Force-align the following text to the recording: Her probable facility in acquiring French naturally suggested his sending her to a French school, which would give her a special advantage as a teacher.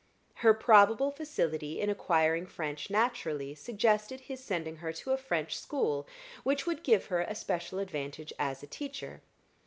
Her 0.37 0.55
probable 0.55 1.11
facility 1.11 1.79
in 1.79 1.87
acquiring 1.87 2.47
French 2.47 2.89
naturally 2.89 3.53
suggested 3.53 4.21
his 4.21 4.43
sending 4.43 4.77
her 4.77 4.91
to 4.93 5.11
a 5.11 5.15
French 5.17 5.59
school, 5.59 6.07
which 6.41 6.65
would 6.65 6.81
give 6.83 7.05
her 7.13 7.21
a 7.21 7.35
special 7.35 7.77
advantage 7.77 8.33
as 8.39 8.63
a 8.63 8.67
teacher. 8.67 9.21